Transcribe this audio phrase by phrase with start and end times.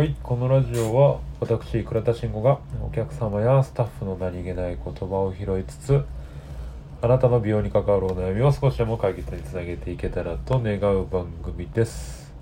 [0.00, 6.02] はい、このラジオは私倉田慎吾がお客様やスタッフの何気ない言葉を拾いつつ
[7.02, 12.32] あなたの美容に関わるお悩みを少しでも解決につなげていけたらと願う番組です。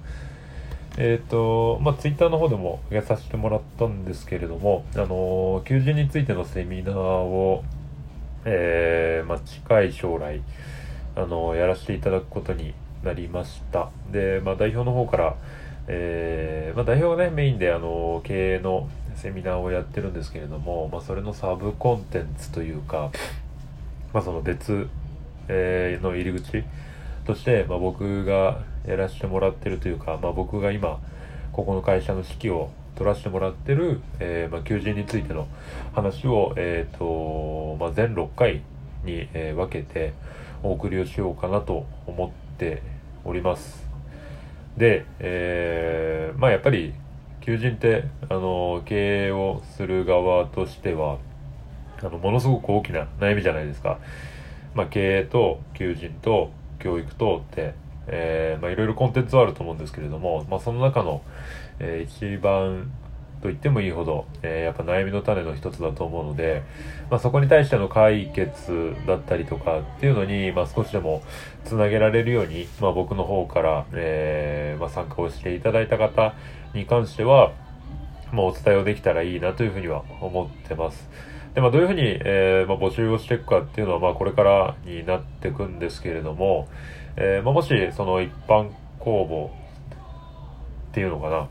[0.98, 7.64] えっ、ー、とまあツイッターの方でもやさせてもらったんですけれどもあの求人についてのセミナーを
[8.44, 10.42] えー、まあ、近い将来
[11.16, 12.72] あのやらせていただくことに
[13.02, 13.90] なりました。
[14.12, 15.36] で、まあ、代表の方から
[15.90, 23.10] えー、まあ、代表がねメインであの経営のセミナーをやってるんですけれども、まあ、それのサブコンテンツというか、
[24.12, 24.88] まあ、その別、
[25.48, 26.62] えー、の入り口
[27.26, 31.00] として、まあ、僕がやらせてもらってるというか、まあ、僕が今
[31.52, 35.48] ここの会社の指揮を取らせてもらってる、えーまあ、求人についての
[35.94, 38.62] 話を、えーとまあ、全6回
[39.04, 40.12] に、分けて
[40.62, 42.82] お送りをしようかなと思って
[43.24, 43.87] おります。
[44.78, 46.94] で、えー、まあやっぱり
[47.40, 51.18] 求人ってあの経営をする側としては
[52.00, 53.98] あのものすごく大きな悩みじゃないですか。
[54.74, 57.74] まあ、経営と求人と教育とって、
[58.06, 61.22] えー、まあ、いろいろコンテンツはあると思うんですけれども、まあ、その中の、
[61.80, 62.90] えー、一番
[63.40, 66.62] と言ってもいいほど、えー、やっぱ悩みの種の一つだと思うので、
[67.10, 71.22] まあ、そこに対しての解決だったりとかっていうのに、まあ、少しでも
[71.64, 76.34] つなげられるように、まあ、僕の方から、えーまあ、参加をしていただいた方
[76.74, 77.52] に関しては、
[78.32, 81.08] まあ、お伝えをできたらいいなというふうには思ってます。
[81.54, 86.68] で、まあ、どういうふうに、えーまあ、募集をしていくかっていうのは、まあ、これからになっていくんですけれども、
[87.16, 89.48] えーまあ、もし、その一般公募
[90.90, 91.48] っていうのかな、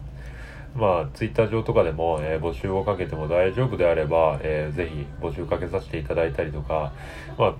[0.77, 6.93] まあ、ツイッター上とかでも、えー、募集をかけても大丈夫であれば、えー、ぜひ募集かけさせていただいたりとか、
[7.37, 7.55] ま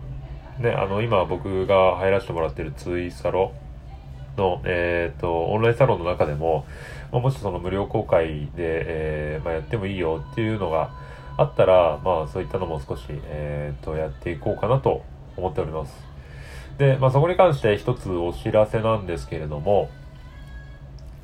[0.60, 3.54] あ、ね、あの、今僕が入らせてもらってるツイサロ
[4.38, 6.66] の、えっ、ー、と、オンラインサロンの中でも、
[7.12, 10.92] まあ、もしその無料公開で、えー、まあ、やってもいいよっていうのが
[11.38, 15.04] あったら、まあ、そういったのも少し、えっ、と、やっていこうかなと
[15.36, 15.94] 思っております。
[16.78, 19.90] で、まあ、そこに関して一つお知らせなんですけれども、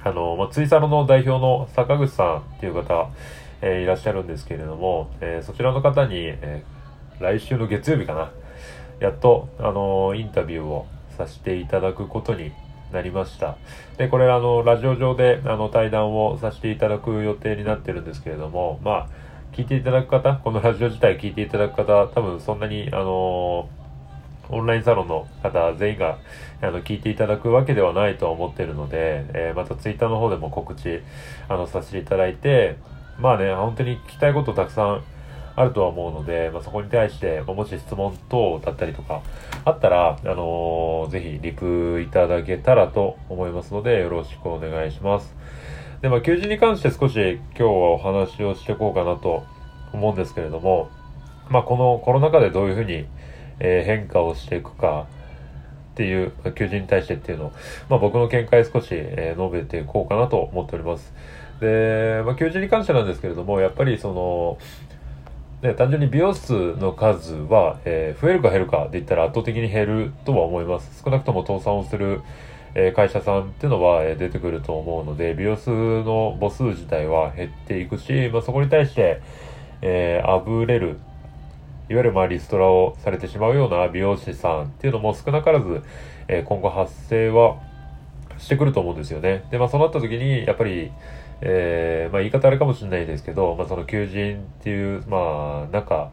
[0.04, 3.10] あの、まあ、ツイサロの代表の坂口さんっていう方、
[3.62, 8.32] えー、いらっしゃるんですけれども、えー、そちらの方に、えー、来週の月曜日かな、
[9.00, 10.88] やっと、あのインタビューを
[11.18, 12.52] させていただくことに
[12.92, 13.58] なりました。
[13.98, 19.10] で、これ、あの、ラジオ上で、あの、対談をさせていただく予定になってるんですけれども、まあ、
[19.54, 23.83] 聞いていただく方、このラジオ自体聞いていただく方、多分そんなに、あのー
[24.50, 26.18] オンラインサロンの方全員が
[26.62, 31.02] あの聞いていただくわけではないと思っているので、えー、またツイッターの方でも告知
[31.48, 32.78] あのさせていただいて、
[33.20, 35.04] まあね、本当に聞きたいことたくさん
[35.56, 39.22] あるとは思うので、まあ、そこに対して、もし質問等だったりとか
[39.66, 45.36] あったら、あのー、ぜひリプいただけたらと思いますので、よろしくお願いします。
[46.02, 49.44] で、まあ、求人に関して少し今日はお話をしていこうかなと
[49.94, 50.90] 思うんですけれども、
[51.50, 53.06] まあ、このコロナ禍でどういうふうに
[53.64, 55.08] え、変化をしていくか
[55.94, 57.52] っていう、求人に対してっていうのを、
[57.90, 61.14] まあ、僕の見解少し、え、述べていこうかなと思っております。
[61.60, 64.58] で、まあ、求人に関してなんですけれども、やっぱりその、
[65.62, 71.02] ね、単純に美容室の数は、えー、増えるか減るかで言ったら圧倒的に減るとは思います。
[71.04, 72.22] 少なくとも倒産をする、
[72.76, 79.22] えー、会社さんっていうのは、えー、出てくると思うので、美容室の母数自体は減っていくし、まあ、そこに対して、
[79.82, 80.98] えー、あぶれる
[81.90, 85.84] いわゆるまあリストラをされてしまうような美容師さんっていうのも少なからず、
[86.28, 87.58] えー、今後発生は
[88.38, 89.46] してくると思うんですよね。
[89.52, 90.92] で、まあそうなった時に、やっぱり、
[91.42, 96.12] えー、まあ言い方あれかもしれないですけど、まあその求人っていう、まあ中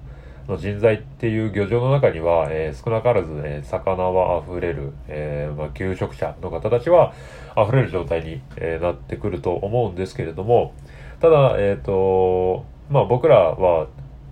[0.48, 7.14] の人材っていう漁場の中には、えー、少なからず、えー、魚は溢れる、えー、まあ求職者の方たちは
[7.56, 10.74] 溢れる状態に、えー、なってくると思うんですけれども、
[11.20, 13.86] ただ、えっ、ー、と、まあ僕らは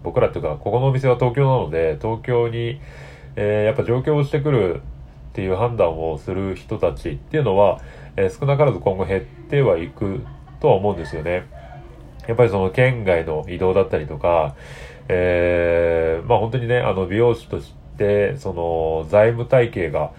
[0.09, 2.81] 僕らっていうか、ここのお店は東京なので、東京に、
[3.37, 4.81] えー、やっぱ上京してくるっ
[5.35, 7.79] ていう判断をする人たちっていうのは、
[8.17, 10.25] えー、少なからず今後減ってはいく
[10.61, 11.47] とは思うんですよね。
[12.27, 14.55] やっぱりその県外の移動だったりとか、
[15.09, 20.13] えー、まあ本当にね、あの美容師として、その財務体系が、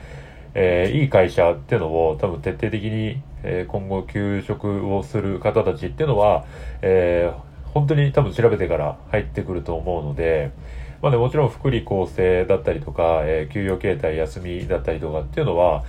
[0.54, 6.46] えー、いい会社っていうのを多分徹底的に、えー、今後休職をする方たちっていうのは、
[6.84, 10.52] えー、本当に多分調べてから入ってくると思うので、
[11.02, 15.84] まあね、もちろん福利厚生だったりとか、えー、給与形態休みだったりとかっていうのは、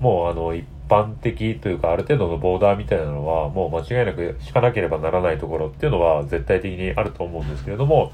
[0.00, 8.12] もうあの、一般的というか、ある程度のボーダーみたいなのは、もう間違いなく敷かなければならないところっていうのは絶対的にあると思うんですけれども、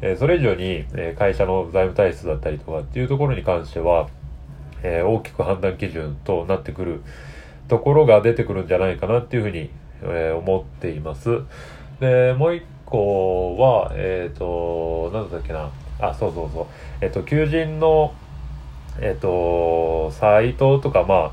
[0.00, 4.08] えー、それ以上に、えー、会社の財務体質だったりとかっていうところに関しては、
[4.82, 7.02] えー、大きく判断基準となってくる
[7.68, 9.70] ところが出てくるんじゃないかなっていうふうに、
[10.02, 11.40] えー、思っています。
[12.00, 15.70] で、もう一個は、えっ、ー、と、なんだったっけな。
[16.00, 16.66] あ、そうそうそう。
[17.00, 18.14] えっ、と、求人の、
[19.00, 21.32] えっ、と、サイトとか、ま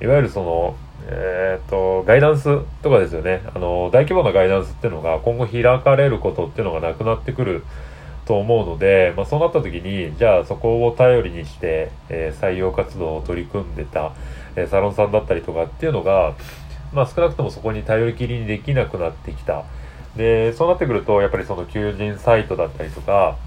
[0.00, 0.76] あ、いわゆるその、
[1.06, 2.44] えっ、と、ガイダンス
[2.82, 3.42] とかですよね。
[3.54, 7.62] あの、大規模なガイダンスっていうのが今後開かれることっていうのがなくなってくる
[8.24, 14.12] と思うので、まあ、そうなった時に、じゃあそこを頼りにして、え、採用活動を取り組んでた、
[14.56, 16.34] え、サロンさんだったりとかっていうのが、
[16.92, 19.64] まあ、少なくともそこに頼りきりにできなくなってきた。
[20.18, 23.38] で、そうなってくると、やっぱりその求人サイトだったりとか、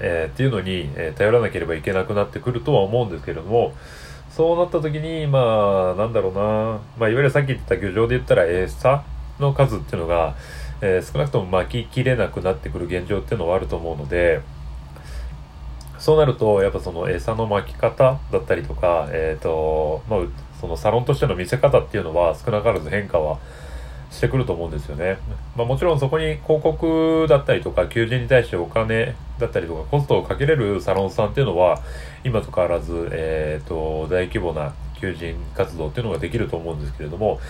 [0.00, 3.74] えー、っていうのに、え頼らなければいけなくなってくるとは思うんですけれども、
[4.30, 9.04] そうなった時に、まあ、なんだろうな、まあ、いわゆるさっき言った漁場で言ったら餌
[9.38, 10.34] の数っていうのが、
[10.80, 14.40] えー、少なくとも巻ききれなくなってくる現状っていうのはあると思うので、
[15.98, 20.20] そうなると、やっぱその餌の巻き方だったりとか、えっ、と、まあ、
[20.58, 23.38] そのサロンとしての見せ方っていうのは少なからず変化は
[24.12, 25.18] してくると思うんですよね。
[25.56, 31.80] まあ、もちろんそこに広告だったりとか、求人に対してお金だったりとか、コストをかけれるサロンさんっていうのは、
[32.22, 37.40] 今と変わらず、えっ、ー、と、大規模な求人活動っていうのができると思うんですけれども、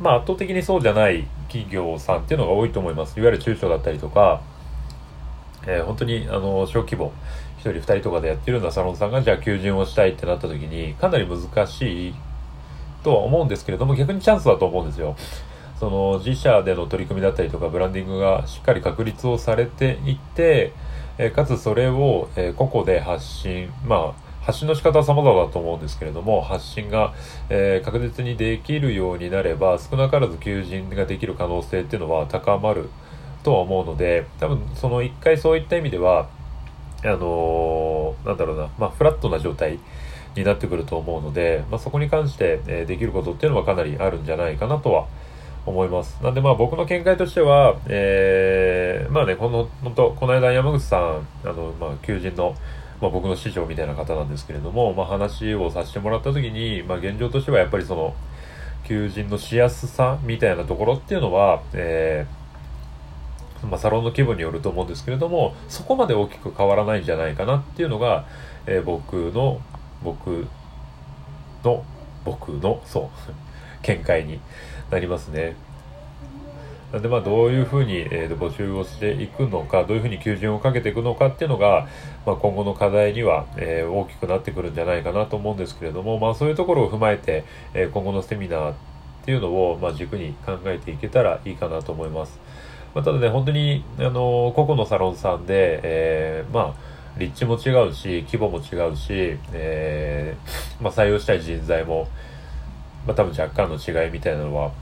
[0.00, 3.18] まあ圧倒的にそうじゃない企業さんっていうのが多いと思います。
[3.18, 4.42] いわゆる中小だったりとか、
[5.66, 7.12] えー、本当にあの小規模、
[7.58, 12.14] 1人2人とかでやってるようなサロンさんがじゃあ求人をしたいってなった時にかなり難しい
[13.02, 15.16] とは思うんですけれども逆にチャンスだと思うんですよ。
[15.78, 20.72] その自社での取り組みだったりとかブランディングがしっかり確立をされていて、
[21.18, 27.12] え、かつそれを、え、個々で発信、まあ発信の仕方は様々だと思うんですけれども、発信が、
[27.48, 32.88] えー、確実にできるようになれば、少なからず求人ができる可能性っていうのは高まる
[33.42, 36.28] とは思うので、多分その一回そういった意味では、
[37.02, 39.80] あのー、なんだろうな、まあ、フラットな状態
[40.36, 45.08] になってくると思うので、まあ、そこに関して、えー、できることっていうのはかなりあるんじゃないかなとは
[45.66, 46.22] 思います。
[46.22, 52.54] なんでまあ僕の見解としては、えー、まあね、この、本当この間山口さん、あの、まあ、求人の、
[53.00, 58.14] まあ、僕の師匠みたいな方なんですけれども、まあ、話をさせてもらった時に、まあ、現状としてはやっぱりその
[58.84, 68.26] 求人のしやすさみたいなところっていうのは、えー、まあ、サロンの規模によると思うんですけれどもそこまで大きく変わらないんじゃないかなっていうのが、
[68.66, 69.60] えー、僕の
[70.04, 70.46] 僕
[71.64, 71.84] の
[72.24, 73.32] 僕のそう
[73.82, 74.40] 見解に
[74.90, 75.56] なりますね。
[76.92, 81.88] なんでまあどういうふうに、えー、募集をしていくのかどういうふうに求人をかけていくのかっていうのが、
[82.24, 87.44] まあ、今後の課題には、え、大きくなってくるんじゃないかなと思うんですけれども、まあ、そういうところを踏まえて、
[87.74, 88.74] え、今後のセミナーっ
[89.24, 92.38] ていうのを、まあ、軸に考えていけたらいいかなと思います。
[92.94, 102.08] まあ、ただね本当にあの個々のサロンさんで、えー、まあ立地も違うし規模も違うし、えーまあ、採用したい人材も、
[103.06, 104.72] まあ、多分若干の違いみたいなのは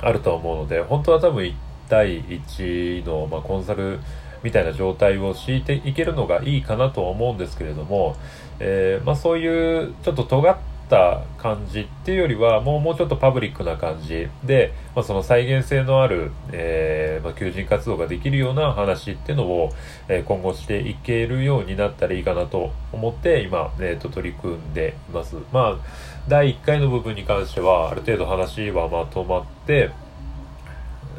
[0.00, 1.54] あると思うので、本当は多分1
[1.88, 3.98] 対1の、まあ、コンサル
[4.42, 8.16] みたいな状態を敷いていけるのがいいかなと思うんですけれども、
[8.58, 10.56] えー、まあ、そういうちょっと尖っ
[10.90, 19.70] た感じっていうよりはもうもうちょっとパブリックな感じで、まあ、その再現性のある、えー、まあ、求人活動ができるような話っていうのを、
[20.08, 25.36] えー、今後していけるようになったらいいかなと思って今、えーと、取り組んでいます。
[25.52, 29.90] まあ第1回の部分に関してはある程度話はまとまって、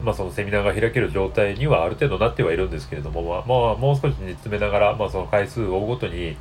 [0.04, 6.38] まあ、そのセミナーが開ける状態にはある程度なってはいるんですけれども、まあ、まあ、もう少し煮詰めながら、まあ、その回数を追うごとに、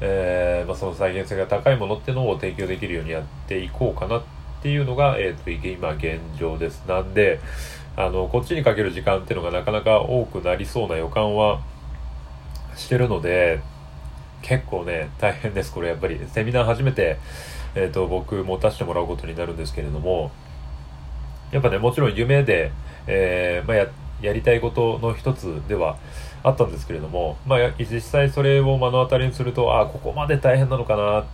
[0.00, 4.22] えー、まあ、その再現性が高いものっていうのを提供できるようにやっていこうかなっ
[4.62, 6.82] ていうのが、え、ー、と、今現状です。
[6.86, 7.40] なんで、
[7.96, 11.60] あの、こっちにかける時間っていうのがなかなか多くなりそうな予感は
[12.76, 13.60] してるので、
[14.42, 15.72] 結構ね、大変です。
[15.72, 17.18] これやっぱり、セミナー初めて、
[17.74, 20.30] えっ、ー、と、僕持たせてもらうことになるんですけれども、
[21.52, 22.72] やっぱね、もちろん夢で、
[23.06, 23.86] えー、まあ、や、
[24.22, 25.96] やりたいことの一つでは
[26.42, 31.24] あったんですけれども、まあ、実際それを目の当たりにすると、ああ、ここまで大変なのかなっ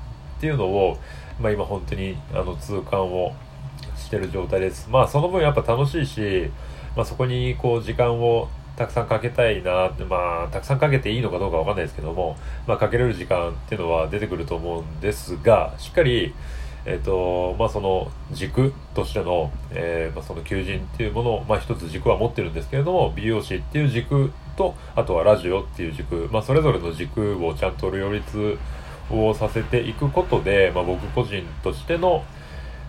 [0.41, 0.99] ていうのを、
[1.41, 3.35] まあ、今本当にあの痛感を
[3.97, 4.89] してる状態です。
[4.91, 6.51] まあ、その分やっぱ楽しいし、
[6.97, 16.35] まあ、そこにこう時間をたくさんかけたいな、まあ、たくさんかけていいのかどうかわかんないですけども、まあ、かけれる時間っていうのは出てくると思うんですが、しっかり、
[16.87, 28.57] えっ、ー、と、まあ、その軸としての、えー、まあ、その求人っていうものを、まあ、一つ軸は持ってるんですけれども、美容師っていう軸と、あとはラジオっていう軸、まあ、それぞれの軸をちゃんと両立
[29.11, 32.25] をさせていくことで、まあ、僕個人としての、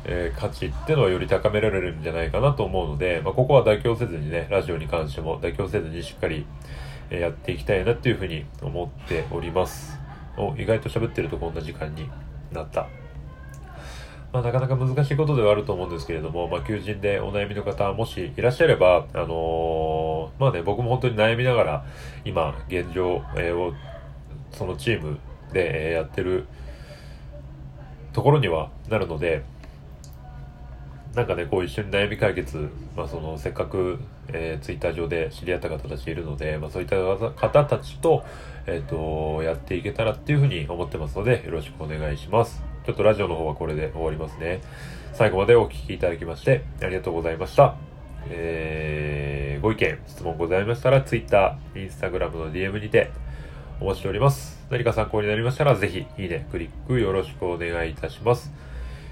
[0.05, 6.45] えー、価値っていうのはより高められるんじゃないかなと思うので、まあ、ここは妥協せずにね、ラジオに関しても妥協せずにしっかり、
[7.09, 9.97] えやっていきたいなっていうふうに思っております。
[10.37, 12.09] お意外と喋ってるとこんな時間に
[12.51, 13.06] なった。
[14.37, 21.85] まあ、なかなか難しいことではあると思うんですけれども、まあ、求人でお悩みの方、もしいらっしゃれば、あのー、まあね、僕も本当に悩みながら、
[22.23, 23.23] 今、現状、を、
[24.51, 25.17] そのチーム
[25.53, 26.45] で、やってる
[28.13, 29.43] ところにはなるので、
[31.15, 36.95] なんかね、こう一緒に悩み解決、まあその、せっかく、えー、ツイッター上で知り合った方たちいるので、まあそういった
[37.31, 38.23] 方たちと、
[38.67, 42.66] えっ、ー、と、やっていけたらっていうふうに思ってますので、よろしくお願いします。
[42.87, 44.61] ちょっとラジオの方はこれで終わりますね。
[45.11, 47.75] 最後までお聴きいただきまして、ありがとうございました。
[48.29, 53.11] えー、ご意見、質問ございましたら、Twitter、Instagram の DM にて
[53.81, 54.65] お待ちしております。
[54.69, 58.53] 何か参考になりましたら、ぜひ、いいね、クリックよろしくお願いいたします。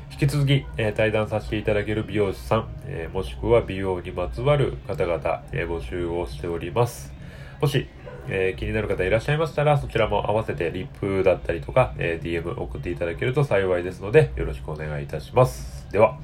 [0.10, 7.12] 引き続き、えー、対談させていただける美容師さん、えー、もしくは美容にまつわる方々、えー、募集をしております。
[7.60, 7.90] もし、
[8.30, 15.88] えー、気になる方いらっしゃいましたら、そちらも合わせてリップだったりとか、えー、DM 送っていただけると幸いですので、よろしくお願いいたします。
[15.92, 16.18] では。